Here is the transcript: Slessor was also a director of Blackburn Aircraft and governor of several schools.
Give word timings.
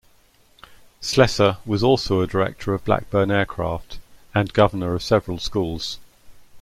Slessor 0.99 1.57
was 1.63 1.83
also 1.83 2.21
a 2.21 2.25
director 2.25 2.73
of 2.73 2.83
Blackburn 2.83 3.29
Aircraft 3.29 3.99
and 4.33 4.51
governor 4.51 4.95
of 4.95 5.03
several 5.03 5.37
schools. 5.37 5.99